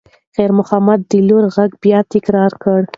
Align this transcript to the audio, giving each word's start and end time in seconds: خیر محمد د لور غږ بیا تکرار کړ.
خیر 0.35 0.51
محمد 0.59 0.99
د 1.11 1.13
لور 1.27 1.43
غږ 1.55 1.71
بیا 1.83 1.99
تکرار 2.13 2.51
کړ. 2.63 2.79